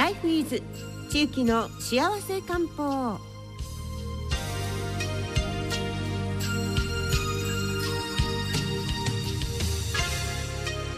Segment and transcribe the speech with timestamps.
[0.00, 0.62] ライフイズ
[1.10, 3.18] 地域の幸せ漢方。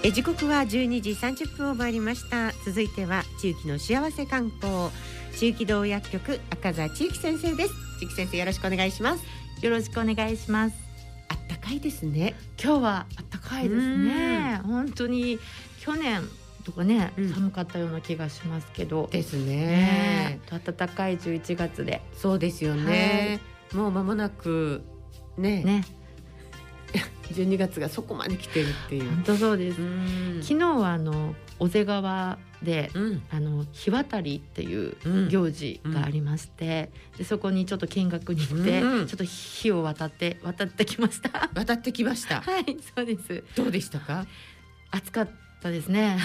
[0.05, 2.53] え時刻は12時30分を回りました。
[2.65, 4.93] 続いては地域の幸せ漢方。
[5.37, 7.75] 地域道薬局赤座地域先生です。
[7.99, 9.25] 地域先生よろしくお願いします。
[9.63, 10.77] よろしくお願いします。
[11.29, 12.37] あったかいですね。
[12.57, 14.61] 今日はあったかいですね。
[14.65, 15.41] 本当に
[15.81, 16.23] 去年
[16.65, 19.09] とかね、うん、寒かったような気がしますけど。
[19.11, 19.57] ですね。
[19.57, 22.03] ね暖かい11月で。
[22.15, 23.41] そうですよね、
[23.73, 24.83] はい、もう間もなく
[25.37, 25.85] ねね。
[27.33, 29.09] 12月がそこまで来てるっていう。
[29.09, 29.79] 本当そうです。
[30.43, 34.97] 昨日はあの尾瀬川で、うん、あの日渡りっていう
[35.29, 41.51] 行事がありまして、うん、でそこにちょっと見学に行って、うん、ちょっと火を渡って渡ってきました。
[41.55, 42.41] 渡ってきました。
[42.43, 43.45] はいそうです。
[43.57, 44.27] どうでしたか？
[44.91, 45.29] 暑かっ
[45.63, 46.19] たですね。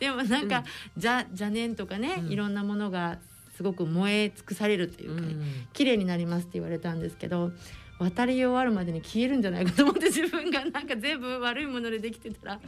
[0.00, 0.64] でもなんか、
[0.96, 3.18] じゃ邪念とかね、いろんなものが
[3.56, 5.36] すごく燃え尽くされるというか、ね、
[5.72, 7.52] 綺麗になりますって言われたんですけど
[7.98, 12.60] 渡り終わるまでに消えるんじゃないかと思って 自分がなんか全部悪いものでできてたら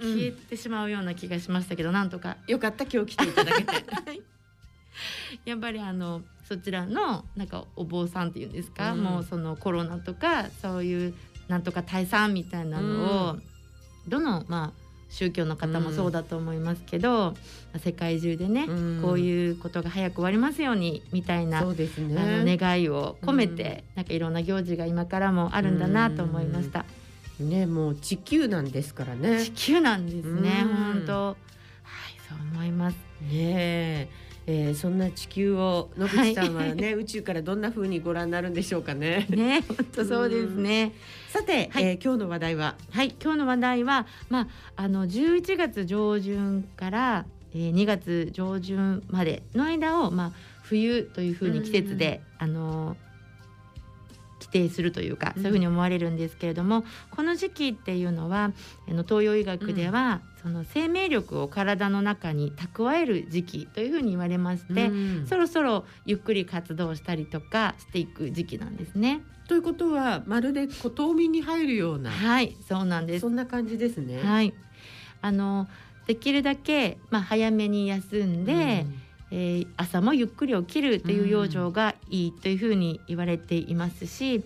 [0.00, 3.72] 消えてしまうような気がしましたけど、うん、なんとかよかった今日来ていただけて。
[5.46, 11.14] やっぱりあのそちらのなんかお坊さんっていうんですか、うん、もうそのコロナとかそういう
[11.52, 13.42] なんとか退散みたいなのを、うん、
[14.08, 17.34] どのまあ宗教の方もそうだと思いますけど、
[17.74, 26.86] うん、世界中でね、うん、こういうことが早く終わりますようにみたいな、そうですね、あの願いを込めて、うん、なんかいろんな行事が今からもあるんだなと思いました。
[27.38, 29.44] ね、もう地球なんですからね。
[29.44, 30.64] 地球なんですね。
[30.64, 31.26] 本当。
[31.26, 31.36] はい、
[32.26, 32.96] そう思います。
[33.30, 34.08] ね
[34.46, 39.26] えー、そんな地球を野口さんはね、はい、宇宙からどんな風にご覧になるんでしょうかね。
[39.30, 40.92] ね、本当そうですね。
[41.28, 47.24] さて、はい、えー、今日の話題は、はい、今日の話題は、まああの11月上旬から、
[47.54, 52.96] えー、2月上旬までの間をまあ冬という風に季節で、あの
[54.52, 58.52] 定するというかそういうふうに思われるんですけれども、うん、この時期っていうのは
[58.88, 69.22] あの東洋医学では、うん、その生命力を体の中に蓄える時期というふうに言われまして、うん、そろそろゆっくり活動したりとかしていく時期なんですね。
[69.48, 73.20] ということはまるで小冬眠に入るようなはいそうなんです。
[73.20, 74.22] そんな感じですね。
[74.22, 74.54] はい。
[75.20, 75.68] あの
[76.06, 79.02] できるだけ、まあ、早めに休んで、うん
[79.34, 84.44] えー、朝もゆっくり起きるという養生がいいというふうに言われていますし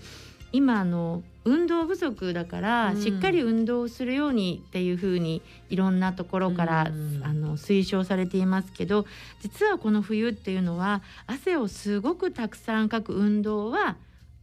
[0.52, 9.06] 今あの運動不足だから、しっかり運動するようにっていうふうにいろんなところから、あの推奨されていますけど
[9.42, 13.96] 実はこの冬っていうのは汗をすごくたくさんかく運動は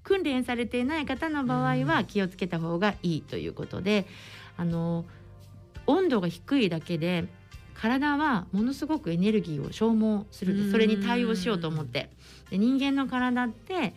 [0.03, 4.05] 訓練されていない方の場合は気をつけた方がいいということで、
[4.55, 5.03] あの
[5.87, 7.25] 温度が低いだけで
[7.83, 12.09] 体はものすごくエネルギーを消耗するそれに対応しようと思って
[12.49, 13.93] で人間の体って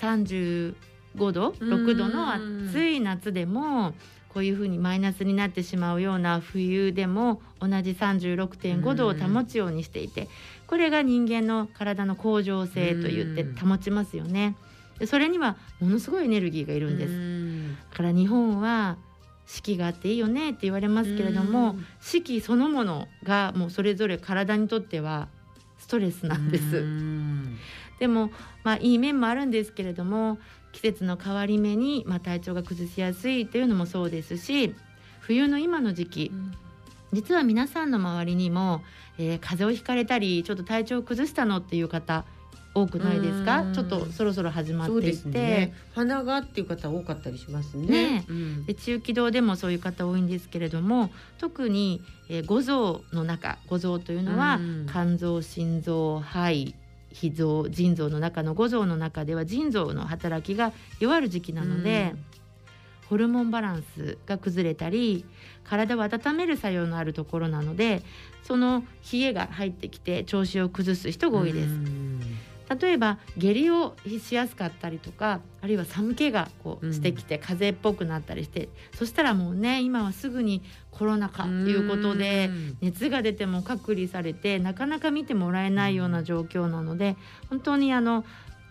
[0.00, 0.74] 35
[1.18, 3.92] 度6度の暑い夏でも
[4.32, 10.28] こういうふうにマイナスになってしまうような冬でも同じ36.5度を保つようにしていて
[10.66, 14.56] これが人間の体の恒常性と言って保ちますよね。
[14.98, 17.90] でそれにはものすごいエネルギーがいるんです。
[17.90, 18.96] だから日本は
[19.46, 25.28] 四季があっていいよねって言われますけれども四季そのものがもうそれぞれ体にとっては
[25.78, 26.84] ストレスなんです。
[28.00, 28.30] でも
[28.64, 30.38] まあいい面もあるんですけれども
[30.72, 34.74] 季節の変わり目にまあ体調が崩しやすいというのもそうですし
[35.20, 36.32] 冬の今の時期、
[37.12, 38.82] 実は皆さんの周りにも、
[39.18, 42.24] えー、風邪をひかれたりちょっと体調を崩したのっていう方
[42.76, 43.64] 多くないですか？
[43.72, 48.24] ちょっとそろそろ始まっていて、ね、鼻がっていう方多かったりしますね、ね。
[48.28, 54.60] うん、で中気道でもそういう方多いんですけれども特に、えー、五臓の中五臓というのは、
[54.92, 56.74] 肝臓心臓肺
[57.12, 62.14] 脾臓腎臓の中の五臓の中では腎臓の働きが弱る時期なので、
[63.08, 65.24] ホルモンバランスが崩れたり
[65.62, 68.02] 体を温める作用のあるところなので
[68.42, 68.82] その
[69.12, 71.68] 冷えが入ってきて調子を崩す人が多いです。
[72.68, 87.16] 例えば下痢をしやすかったりとかあるいは寒気がこうしてきて風邪っぽくなったりして、うん、そしたらもうね今はすぐにコロナかということで熱が出ても隔離されてなかなか見てもらえないような状況なので
[87.50, 88.24] 本当にあの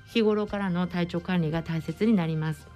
[0.08, 2.68] 日頃からの体調管理が大切になります。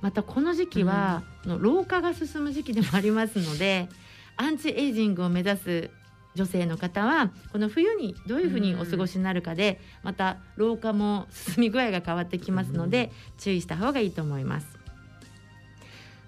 [0.00, 3.88] またこの時期は、の老化が進む時期でもありますので
[4.36, 5.90] アンチエイジングを目指す
[6.34, 14.78] 女性の方はこの冬にどういうふうにお過ごしになるかで、また老化も進み具合が変わってきますので、注意した方がいいと思います。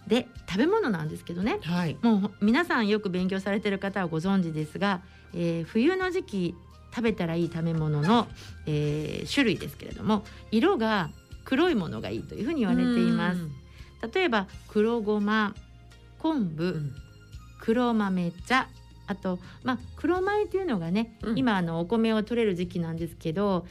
[0.06, 1.96] で食べ物なんですけどねはい。
[2.02, 5.00] もう皆さんよく勉強されてる方はご存知ですが、
[5.32, 6.54] えー冬の時期
[6.94, 8.28] 食べたらいい食べ物の、
[8.66, 11.08] えー種類ですけれども色が
[11.44, 13.40] 黒いものがいいというふうに言われています
[14.14, 15.54] 例えば黒ごま
[16.18, 16.92] 昆う布ん。
[17.60, 18.68] 黒豆茶
[19.06, 21.38] あと、まあ、黒米っていうのがね、うん。
[21.38, 23.66] 今あのお米を取れる時期なんですけど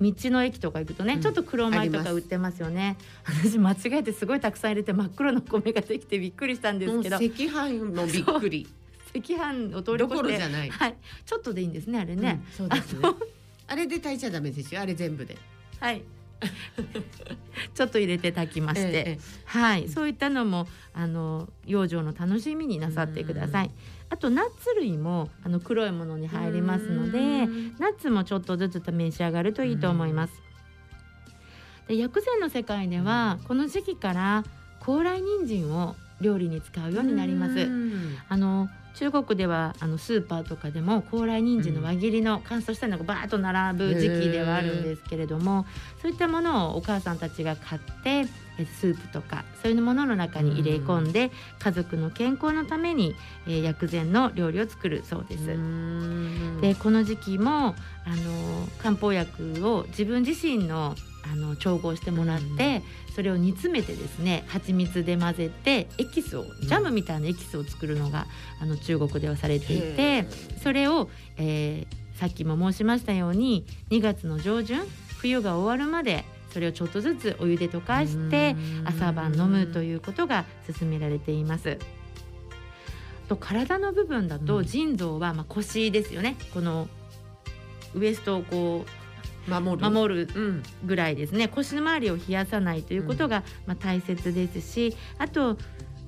[0.00, 1.20] 道の駅とか行くとね、うん。
[1.20, 2.96] ちょっと黒米とか売ってますよね。
[3.24, 7.16] 私間違えてすごいたくさん入れて真っ黒の米ができてびっくりしたんですけど。
[7.16, 8.66] 赤飯もびっくり。
[9.14, 10.70] 赤飯を通りど越してころじゃない。
[10.70, 13.08] はい、ちょっとでいいんですねあれね、うんそうですね。
[13.68, 14.80] あれで炊いちゃダメですよ。
[14.80, 15.36] あれ全部で。
[15.78, 16.02] はい。
[17.74, 23.70] ちょっと入れて炊きまして、ええはい、そういったのもあの養生の楽しみになさってください。
[24.12, 27.74] あとナッツ類もあの黒いものに入りますので、うん。
[27.78, 30.34] ナッツもちょっとずつ召し上がるといいと思います。
[31.88, 34.44] で薬膳の世界ではこの時期から
[34.80, 37.52] 高麗人参を料理に使うようになります。
[37.52, 45.64] うんあの中国ではあのスーパーとかでも高麗人参の輪切りの乾燥したのがバーッと並ぶ時期ではあるんですけれども、
[46.02, 48.26] そういったものをお母さんたちが買って
[48.58, 53.14] えスープとかそういうものの中に入れ込んで、家族の健康のために、
[53.46, 55.44] えー薬膳の料理を作るそうです。
[55.44, 57.68] うんでこの時期も
[58.04, 60.94] あの漢方薬を自分自身の
[61.30, 62.82] あの調合してもらって、
[63.14, 68.26] それを煮詰めてですね蜂蜜で混ぜてエキスをジャムみたいなエキスを作るのが、
[68.60, 74.78] あの中国ではされていへてーそれを、えーさっきも申しましたように2月の上旬
[75.18, 78.54] 冬が終わるまでそれをちょっとずつお湯で溶かして
[78.84, 80.44] 朝晩飲むということが
[80.78, 81.78] 勧められています。
[83.28, 84.64] と体の部分だとうん。
[84.64, 86.36] 腎臓はまあ腰ですよね。
[86.54, 86.86] この
[87.94, 88.84] ウエストをこ。
[88.86, 89.01] う
[89.46, 90.28] 守る。
[90.34, 90.62] うん。
[90.84, 91.48] ぐらいですね。
[91.48, 95.56] 腰の周りを冷やさないということがまあ大切ですしあと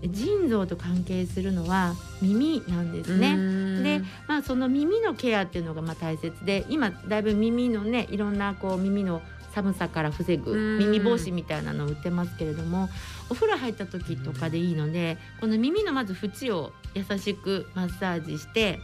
[0.07, 3.37] 腎臓と関係するのは耳なんですね。
[3.83, 9.23] で、まあ、その耳のケアっていうのがまあ大切で今だいぶ耳のねいろんなこう耳の
[9.55, 10.79] 寒さから防ぐうん。
[10.79, 12.89] 耳帽子みたいなのを売ってますけれども
[13.31, 18.79] お風呂入った時とかでいいのでこの耳のまず縁を優しくマッサージして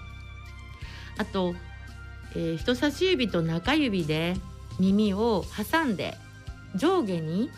[1.21, 1.55] あと、
[2.35, 4.35] えー人差し指と中指で
[4.79, 6.17] 耳を挟んで
[6.75, 7.51] 上下に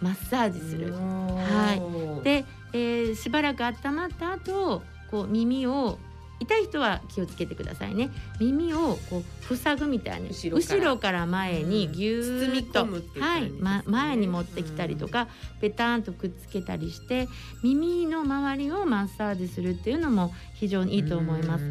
[0.00, 0.92] マッサージする。
[0.92, 5.98] はいで、えーしばらく温まった後こう耳を
[6.40, 8.10] 痛い人は気をつけてくださいね。
[8.40, 10.96] 耳をこう塞ぐみたいに後ろから。
[11.08, 15.28] から前にぎゅーっと、包み込むっていうはい、ま、前に持ってきたりとか、
[15.60, 17.28] ペタンとくっつけたりして
[17.62, 21.64] 耳の周りをマッサージするっていうのも非常にいいと思います。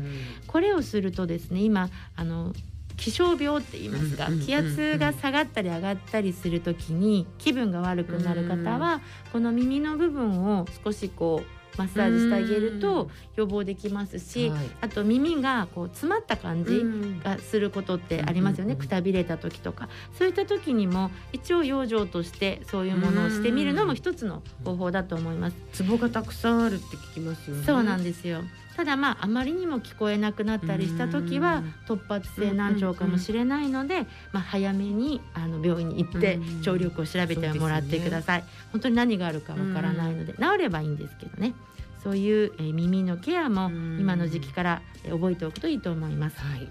[0.48, 2.54] これをするとですね今あの
[2.98, 4.34] 気象病って言いますかうん。
[4.34, 4.38] うん。
[4.38, 14.70] うんうん気圧が下がったり上がったりする時に気分が悪くなる方はこの耳の部分を少しこうマッサージしてあげると予防できますしはい。
[14.82, 17.20] あと耳がこう詰まった感じうん。
[17.20, 19.90] がすることってありますよね、くたびれた時とか。
[20.18, 25.58] そういった時にも一応養生としてそういうものをしてみるのも一つの方法だと思います。
[25.74, 27.64] ツボがたくさんあるって聞きますよね。
[27.66, 28.44] そうなんですよ
[28.78, 31.74] ただまああまりにも聞こえなくなったりした時はうん。
[31.88, 41.56] 突発性難聴かもしれないので、まあ、早めにあの病院に行ってうん聴力を調べてもらってください、本当に何があるかわからないので治ればいいんですけどね。
[42.04, 43.98] そういう、えー耳のケアもうん。
[44.00, 46.40] 今の時期からえー覚えておくといいと思います。
[46.40, 46.68] はい。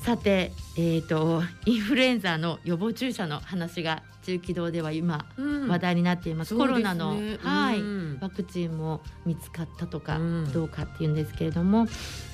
[0.00, 5.68] さて、えー、とインフルエンザの予防注射の話が中気道では今うん。
[5.68, 6.82] 話題になっています、そうですね。
[6.82, 8.18] コロナの、はい、うん。
[8.20, 10.52] ワクチンも見つかったとかうん。
[10.52, 11.86] どうかっていうんですけれども、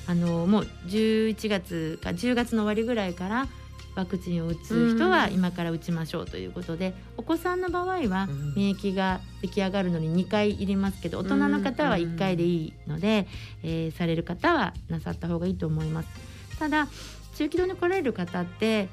[0.07, 3.47] あのもう11月か10月の終わりぐらいから
[3.95, 5.33] ワクチンを打つ人はうん。
[5.33, 8.53] 今から打ちましょうということで、お子さんの場合はうん。
[8.55, 13.27] 免疫が出来上がるのに2回いりますけど大人の方は1回でいいので、
[13.63, 16.09] えーされる方はなさった方がいいと思います。
[16.57, 16.87] ただ
[17.35, 18.87] 中気道に来られる方って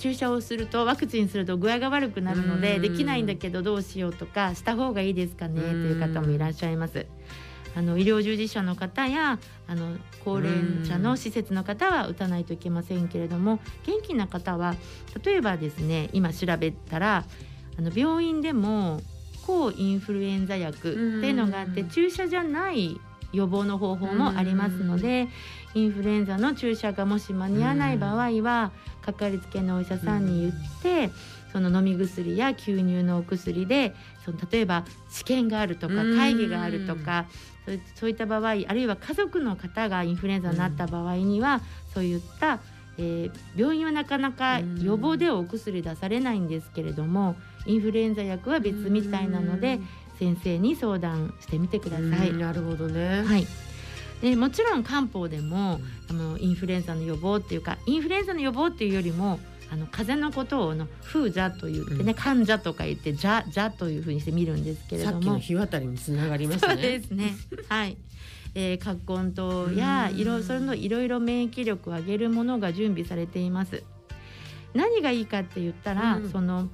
[0.00, 2.82] 注射をするとワクチンすると具合が悪くなるのでうん。
[2.82, 7.06] できないんだけどどうしようとかした方がいいですかねという方もいらっしゃいます。
[7.76, 9.38] あの医療従事者の方や
[9.68, 10.52] あの高齢
[10.84, 14.74] 者の施設の方は打たないといけませんけれども元気な方は
[15.24, 17.24] 例えばですね今調べたら
[17.78, 19.00] あの病院でも
[19.46, 21.88] 抗インフルエンザ薬っていうのがあってうん。
[21.88, 23.00] 注射じゃない
[23.32, 25.28] 予防の方法もありますので
[25.74, 28.72] インフルエンザの注射がもし間に合わない場合は
[29.04, 31.10] かかりつけのお医者さんに言って
[31.52, 37.26] その飲み薬や吸入のお薬でその例えば試験があるとかうん会議があるとか
[37.66, 41.60] そういそういった場合あるいは家族の方がインフルエンザになった場合には
[41.92, 42.60] そういった
[42.98, 49.80] えー病院はなかなか予防ではお薬出されないんですけれどもインフルエンザ薬は別みたいなので
[50.18, 52.32] 先生に相談してみてください。
[52.34, 53.22] なるほどね。
[53.24, 53.46] はい。
[54.20, 59.40] でもちろん漢方でもあのインフルエンザの予防っていうかインフルエンザの予防っていうよりも
[59.72, 65.12] あの風邪のことをの風邪と言ってね、うん、患者とか言ってじゃじゃというふうにして見るんですけれども。
[65.12, 66.72] さっきの日渡りにつながりますね。
[66.74, 67.34] そうですね。
[67.68, 67.96] はい。
[68.56, 73.84] えー、葛根湯やいろそれのいろいろ免疫力を上げるものが準備されています。
[74.74, 76.68] 何がいいかって言ったら、うん、その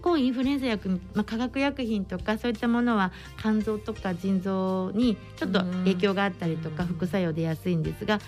[0.00, 8.18] 抗インフルエンザ薬、まあ、化学薬品とかそういったものは肝臓とか腎臓にちょっと影響があったりとか副作用出やすいんですが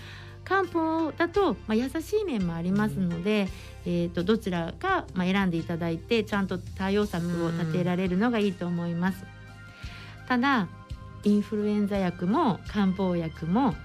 [0.43, 3.49] 漢方だと、まあ、優しい面もありますので、
[3.85, 9.25] えーと、どちらか、まあ、選んでいただいてちゃんと対応策を立てられるのがいいと思います。
[10.27, 10.69] ただ
[11.23, 13.75] インフルエンザ薬も漢方薬も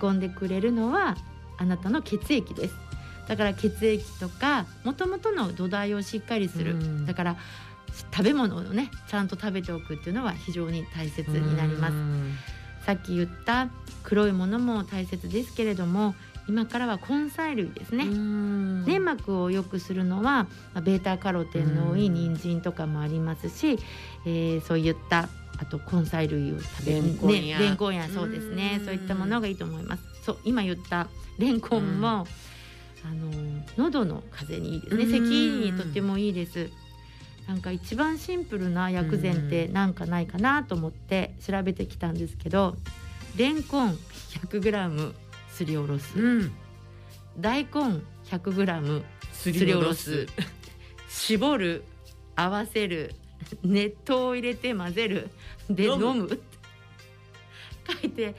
[0.00, 1.16] 運んでくれるのは
[1.56, 2.74] あなたの血液です
[3.28, 7.36] だから血液とかもともとの土台をしっかりする、だから
[8.12, 11.94] 食べ物をねちゃんと食べておくっていうのは非常に大切になります。
[12.84, 13.68] さっき言った
[14.02, 16.14] 黒いものも大切ですけれども
[16.46, 18.04] 今からは根菜類ですね。
[18.04, 23.78] 粘膜を良くするのはベータカロテンの多い人参とかもありますし、
[24.26, 25.28] えー、そういった
[25.58, 27.02] あと根菜類を食べる。
[27.02, 28.82] ねレンコンやそうですね。
[28.84, 30.02] そういったものがいいと思います。
[30.22, 32.26] そう今言ったレンコンも
[33.04, 33.30] あの
[33.76, 35.04] 喉の風邪にいいですね。
[35.06, 36.70] 咳にとってもいいです。
[37.46, 42.74] なんか一番シンプルな薬膳ってなんかないかなと思って調べてきたんですけど
[43.36, 43.98] レンコン
[44.30, 45.12] 100g
[45.50, 46.52] すりおろす、うん、
[47.38, 50.26] 大根 100g すりおろす。
[51.08, 51.84] 絞る
[52.34, 53.14] 合わせる
[53.62, 55.30] 熱湯を入れて混ぜる。
[55.68, 56.40] で飲む。
[57.86, 58.34] 書いて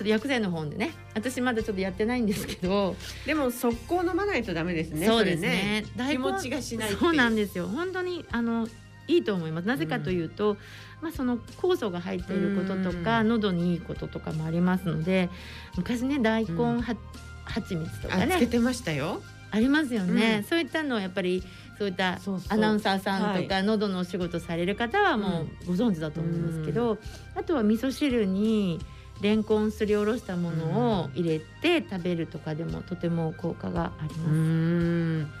[0.00, 0.92] ちょっと薬膳の本でね。
[1.14, 2.96] 私まだちょっとやってないんですけど。
[3.26, 5.84] でも速攻飲まないとダメですねそうですね。
[6.08, 7.68] 気持ちがしないそうなんですよ。
[7.68, 8.66] 本当にあの
[9.08, 9.68] いいと思います。
[9.68, 10.56] なぜかというと、うん、
[11.02, 15.28] まあ、その酵素が入っていることとか、喉にいいこととかもありますので
[15.76, 18.36] 昔ね大根は、うん、蜂蜜とかね。
[18.36, 19.20] つけてましたよ。
[19.50, 21.42] ありますよね、うん、そういったのはやっぱり
[21.76, 26.98] そういったアナウンサーさんとか、はい、喉のお仕事される方はもうご存知だと思いますけど、うん、
[27.34, 28.78] あとは味噌汁に
[29.20, 35.40] レンコンすりおろしたものを入れて食べるとかでもとても効果があります。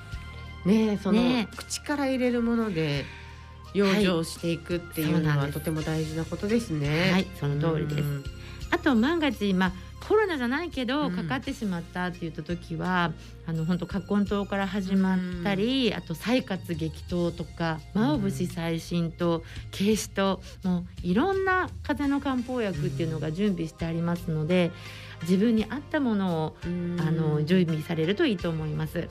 [0.66, 3.06] ねその、ね、口から入れるもので
[3.72, 7.12] 養生していくっていうのは、はい、とても大事なことですね。
[7.12, 8.08] はい、その通りです。
[8.70, 9.72] あと万が一まあ
[10.06, 13.12] コロナじゃないけどかかってしまったって言った時は、
[13.46, 19.42] うん、あの本当葛根湯から始まったり、うん、あと採活激闘とか真央節最新と
[19.76, 24.70] 軽視ともういろんな風邪の漢方薬っていうのが準備してありますので
[25.22, 29.06] 自分に合ったものを、あの準備されるといいと思います。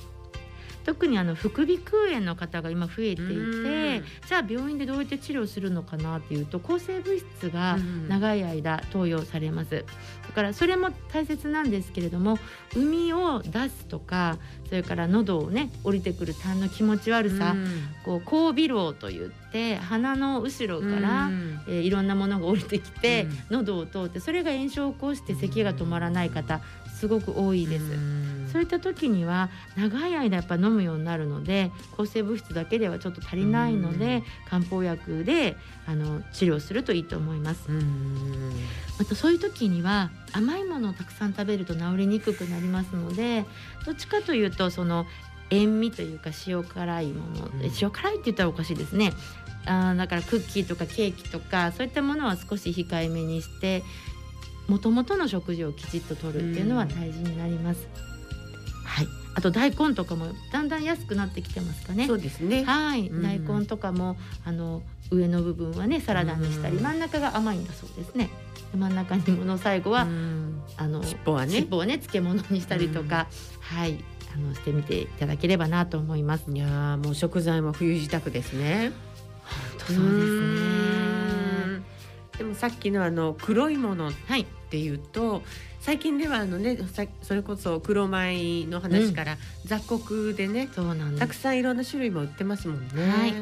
[0.86, 9.86] 特にあの副鼻腔炎の方が今増えていてじゃあ病院でどうやって治療するのかなっていうと抗生物質が長い間投与されます。
[10.28, 12.38] だからそれも大切なんですけれども
[12.76, 17.56] 海を出すとかそれから喉をね降りてくる痰の気持ち悪さ、
[18.06, 19.49] こう後鼻漏といって
[19.82, 21.30] 鼻の後ろから、
[21.68, 26.62] えー、いろんなものが降りてきて、喉を通ってそれが炎症を起こして咳が止まらない方
[27.00, 27.86] すごく多いです。
[28.52, 37.70] そういった時には長い間やっぱ飲むようになるので抗生物質だけではちょっと足りないので漢方薬であの治療するといいと思います。
[38.98, 43.46] またそういう時には甘いものをたくさん食べると治りにくくなりますので
[43.86, 45.06] どっちかというとその
[45.52, 47.50] 塩味というか塩辛いもの、
[47.82, 49.14] 塩辛いって言ったらおかしいですね
[49.66, 53.84] あだからクッキーとかケーキとかそういったものは少し控えめにして
[54.68, 57.88] もともとの食事をきちっととるっていうのは大事になります。
[58.86, 59.08] はい。
[59.36, 62.08] あと大根とかもだんだん安くなってきてますかね。
[62.08, 62.64] そうですね。
[62.64, 63.10] はい。
[63.10, 68.30] 大根とかもあの上の部分はねサラダにしたり、真ん中が甘いんだそうですね。
[68.76, 70.08] 真ん中にもの最後は
[70.78, 73.28] あの尻尾はね尻尾をね漬物にしたりとか、
[73.60, 76.46] はいあのしてみていただければなと思います。
[76.52, 78.92] いやもう食材も冬支度ですね。
[79.78, 80.80] そうですね。
[82.38, 84.14] でもさっきのあの黒いものっ
[84.70, 85.42] ていうと、はい、
[85.82, 86.78] 最近ではあのね
[87.22, 93.10] それこそ黒米の話から、雑穀でね、そうなんたくさんいろんな種類も売ってますもんね。
[93.10, 93.34] はい。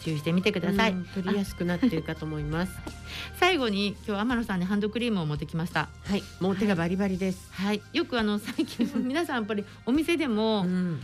[0.00, 2.72] 注意してみてください、うん、取りやすくなっているかと思います。
[3.40, 5.88] 最後に今日天野さんにハンドクリームを持ってきました。
[6.04, 11.00] はいもう手がバリバリです、はい、はい、よくあの最近皆さんやっぱりお店でも、うん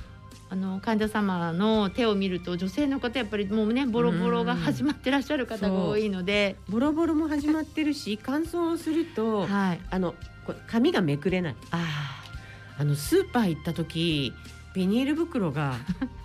[0.52, 10.16] あの患者様の手を見ると女性の方やっぱりもうねボロボロが始まってらっしゃる方が多いので、ボロボロも始まってるし乾燥すると、はい、あの
[10.66, 11.56] 髪がめくれない。
[11.70, 12.20] あ
[12.78, 14.32] あのスーパー行った時
[14.74, 15.76] ビニール袋が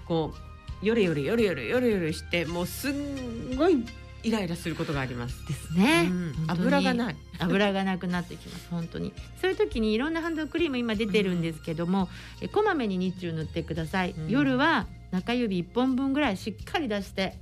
[0.08, 0.34] こ
[0.82, 3.86] うよれよれよれよれよれよれしてもうすんごい
[4.26, 5.48] イライラすることがあります。
[5.48, 6.34] ですね、うん。
[6.48, 7.16] 油がない。
[7.40, 9.14] 油がなくなってきます本当に。
[9.40, 12.10] そういう時にいろんなハンドクリーム今出てるんですけども、
[12.42, 14.30] えこまめに日中塗ってください、うん。
[14.30, 17.38] 夜は中指1本分ぐらいしっかり出して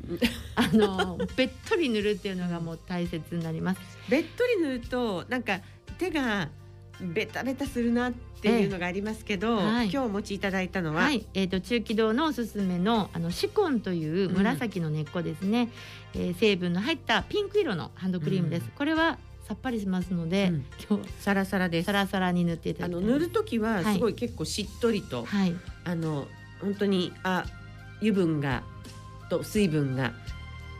[0.56, 3.80] あのべっとり塗るっていうのがもう大切になります。
[4.10, 5.62] べっとり塗るとなんか
[5.98, 6.50] 手が
[7.02, 9.66] ベタベタするなっていうのがありますけど、ええ。
[9.66, 9.90] はい。
[9.90, 15.70] 今日お持ちいただいたのは、はい、えー、と中気道のおすすめのあのシコンという紫の根っこですね、
[16.14, 18.72] えー成分の入ったピンク色のハンドクリームです、うん。
[18.72, 20.66] これはさっぱりしますので、うん。
[20.90, 21.86] 今日サラサラです。
[21.88, 21.92] サ。
[21.92, 23.94] ラサラに塗っていたあだ塗る時ははい。
[23.96, 25.56] すごい結構しっとりと、はい。
[25.84, 26.28] あの
[26.62, 27.46] 本当にあ
[28.00, 28.64] 油分が
[29.30, 30.14] と水分が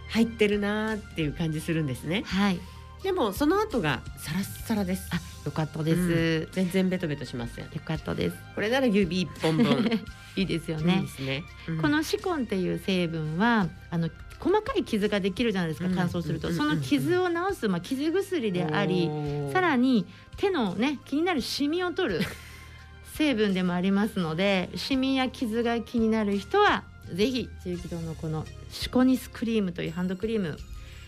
[0.10, 2.24] 入ってるなーっていう感じするんですね。
[2.26, 2.60] はい
[3.04, 5.10] でもその後がサラッサラです。
[5.12, 6.48] あよかったです、うん。
[6.52, 7.66] 全然ベトベトしません。
[7.66, 8.38] よかったです。
[8.56, 10.02] これなら指一本分。
[10.36, 11.04] いいですよね。
[11.20, 11.44] ね。
[11.68, 11.82] うん。
[11.82, 15.96] このシコンっていう成分はあの細かい傷ができるじゃないですかうん。
[15.96, 19.10] 乾燥すると、うんその傷を治す、まあ、傷薬であり
[19.52, 20.06] さらにに
[20.38, 22.22] 手のね気になるシミを取る
[23.14, 26.84] 成分でもありますのでシミや傷が気になる人は
[27.14, 30.58] ぜひ中気道のこのシコニスクリームというハンドクリーム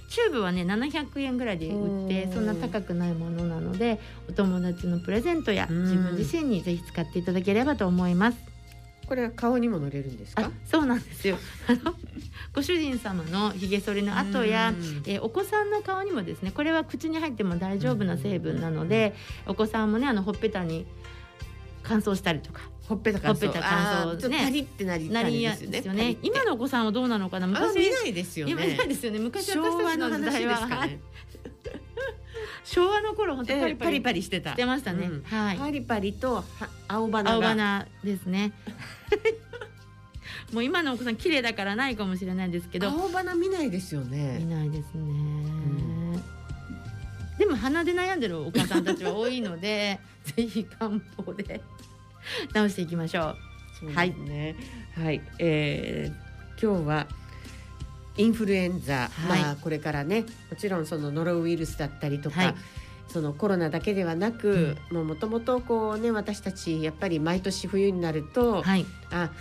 [0.07, 5.83] チューブはね700円ぐらいで売ってそんな高くないものなのでお友達のプレゼントやうん。
[5.83, 8.37] 自分自身にぜひ使っていただければと思います。
[9.07, 10.51] これは顔にも塗れるんですあか？
[10.65, 11.37] そうなんですよ。
[11.69, 11.93] あの
[12.53, 15.03] ご主人様のひげ剃りの後やうん。
[15.05, 19.13] えーお子さんの顔にもですねこれは口に入っても大丈夫な成分なので、
[19.45, 20.85] お子さんもねあのほっぺたに
[21.83, 23.33] 乾燥したりとかほっぺた乾燥。
[23.33, 24.27] ほっぺた乾燥。
[24.29, 24.43] ね。
[24.43, 27.45] パリってなりなりですよね今のお子さんはどうなのかな？
[27.45, 28.51] あ昔見ないですよね。
[28.51, 29.19] 今ないですよね。
[29.19, 30.89] 昔昭私た和の話ちの時代は。
[32.63, 34.01] 昭和の頃本当えーパリパリ。
[34.01, 34.51] パリしてた。
[34.51, 35.23] してましたね、うん。
[35.23, 35.57] はい。
[35.57, 36.43] パリパリとは
[36.87, 37.23] 青花。
[37.23, 38.53] が青花ですね。
[40.53, 42.89] もう今のお子さん綺麗だからないかもしれないんですけど。
[42.89, 44.45] 青花見ないですよ見ね。
[44.45, 46.19] ないですね、
[47.37, 51.61] でも鼻で悩んでるお母さんたちは多いので ぜひ漢方で
[52.53, 53.37] 直していきましょう。
[53.79, 54.55] そうですね。
[54.95, 56.25] はい、えー
[56.61, 57.07] 今日は
[58.17, 59.41] インフルエンザ、はい。
[59.41, 62.55] まあこれからねもちろんそのノロウイルスだったりとか、はい。
[63.09, 68.85] そのコロナだけではなく、もう元々こうね私たちやっぱり毎年冬になると、はい。
[69.11, 69.31] あ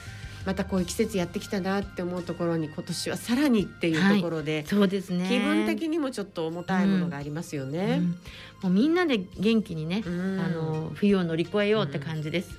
[0.45, 5.27] またこういう季節やってきたなって思うところに今年はさらにっていうところで、そうですね。
[5.29, 7.99] 気分的にもちょっと重たいものがありますようね。
[7.99, 8.11] ん。
[8.11, 8.17] も
[8.65, 10.41] うみんなで元気にね、うん。
[10.41, 12.51] あの冬を乗り越えようって感じです、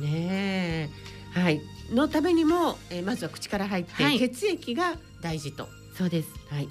[0.00, 0.90] ね
[1.34, 1.40] え。
[1.40, 1.60] はい。
[1.92, 4.18] のためにも、えーまずは口から入って、はい。
[4.18, 5.68] 血液が大事と。
[5.96, 6.28] そうです。
[6.50, 6.68] はい。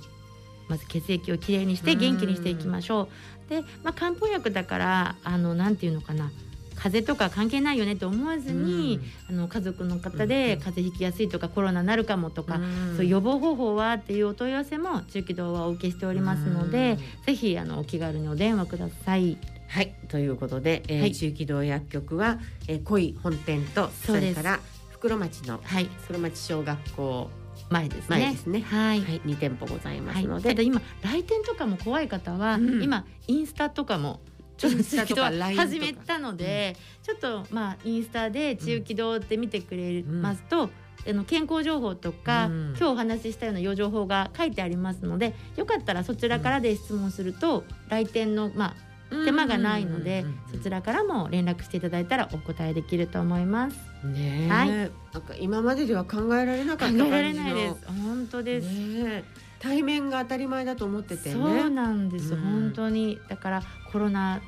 [0.68, 3.10] まず血液をきれいにして元気にしていきましょ
[3.48, 3.50] う。
[3.50, 6.32] で、まあ、漢方薬だからあのなんていうのかな。
[6.74, 12.96] 風邪とか関係ないよねと思わずに、あの家族の方でうん風邪ひきやすいとかコロナになるかもとか、ん。
[12.96, 19.38] そういう予防方法はっていうお問い合わせも中気道はお受けしておりますので、ぜひあのお気軽にお電話ください。
[19.72, 19.96] はい。
[20.10, 21.12] ということで、えーはい。
[21.14, 27.30] 中気道薬局は、えー、濃い本店とそれから袋町のはい、袋町小学校、
[27.70, 28.18] 前ですね。
[28.20, 28.62] 前ですね。
[28.62, 29.02] はい。
[29.02, 32.84] はい、2店舗ございまはい、すので、ただ今来店とかも怖い方は、うん。
[32.84, 34.20] 今インスタとかも
[34.58, 35.16] ちょっと
[35.56, 40.70] 始めたので、ちょっとまあインスタで中気道って見てくれますと、
[41.08, 42.76] あの健康情報とか、うん。
[42.78, 48.91] 今日お話ししたような予情報が書いてありますのでよかったらそちらからで質問すると、来店のまあ
[49.26, 53.76] 手間がないので、そちらからも連絡していただいたらお答えできると思います。
[54.06, 54.70] ねえ、はい。
[54.70, 57.76] なんか今まででは考えられなか考った感じのえられないです。
[57.88, 58.66] 本当です。
[58.66, 58.72] ね
[59.06, 59.24] え。
[59.60, 61.36] 対面が当たり前だと思っててね。
[61.36, 62.40] そうなんです、うん。
[62.40, 63.20] 本当に。
[63.28, 64.42] だからコロナ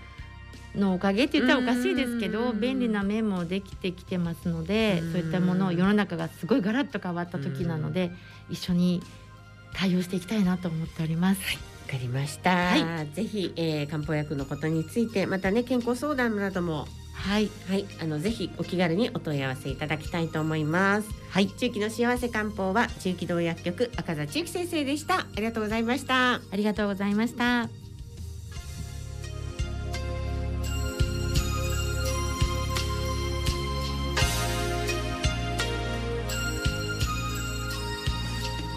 [0.76, 2.60] のおかげって言ったらおかしいですけどうん。
[2.60, 5.12] 便利な面もできてきてますのでうん。
[5.12, 8.12] そういったものを世の中がすごいガラッと変わった時なので
[8.49, 9.04] 一緒に
[9.73, 11.41] 対応していきたいなと思っております。
[11.41, 11.45] わ
[11.84, 16.88] かりました、はぜひ、えー、漢方薬のことについてまたね健康相談なども。
[17.13, 17.86] はい、はい。
[18.02, 21.10] あのぜひお気軽にお問い合わせいただきたいと思います。
[21.30, 21.48] はい。
[21.48, 25.19] 中期の幸せ漢方は中期道薬局赤座千幸先生でした。
[25.19, 26.34] ありがとうございました。
[26.36, 27.83] ありがとうございました。